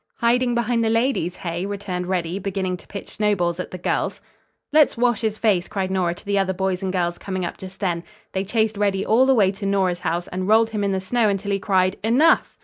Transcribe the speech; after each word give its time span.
"Hiding 0.15 0.55
behind 0.55 0.83
the 0.83 0.89
ladies, 0.89 1.35
hey?" 1.35 1.63
returned 1.63 2.07
Reddy, 2.07 2.39
beginning 2.39 2.75
to 2.77 2.87
pitch 2.87 3.07
snowballs 3.09 3.59
at 3.59 3.69
the 3.69 3.77
girls. 3.77 4.19
"Let's 4.73 4.97
wash 4.97 5.21
his 5.21 5.37
face," 5.37 5.67
cried 5.67 5.91
Nora 5.91 6.15
to 6.15 6.25
the 6.25 6.39
other 6.39 6.53
boys 6.53 6.81
and 6.81 6.91
girls 6.91 7.19
coming 7.19 7.45
up 7.45 7.55
just 7.55 7.79
then. 7.79 8.03
They 8.31 8.43
chased 8.43 8.77
Reddy 8.77 9.05
all 9.05 9.27
the 9.27 9.35
way 9.35 9.51
to 9.51 9.65
Nora's 9.67 9.99
house 9.99 10.27
and 10.29 10.47
rolled 10.47 10.71
him 10.71 10.83
in 10.83 10.91
the 10.91 10.99
snow 11.01 11.29
until 11.29 11.51
he 11.51 11.59
cried 11.59 11.97
"enough." 12.03 12.57